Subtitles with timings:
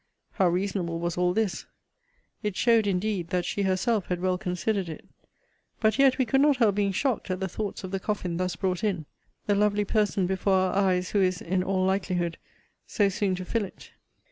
[0.31, 1.67] How reasonable was all this!
[2.41, 5.07] It showed, indeed, that she herself had well considered it.
[5.79, 8.55] But yet we could not help being shocked at the thoughts of the coffin thus
[8.55, 9.05] brought in;
[9.45, 12.39] the lovely person before our eyes who is, in all likelihood,
[12.87, 13.91] so soon to fill it.